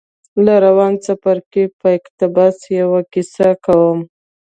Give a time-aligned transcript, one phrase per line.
[0.45, 3.99] له روان څپرکي په اقتباس يوه کيسه کوم.